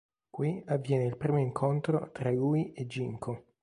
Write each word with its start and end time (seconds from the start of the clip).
Qui 0.31 0.63
avviene 0.65 1.05
il 1.05 1.15
primo 1.15 1.37
incontro 1.37 2.09
tra 2.11 2.31
lui 2.31 2.73
e 2.73 2.87
Ginko. 2.87 3.43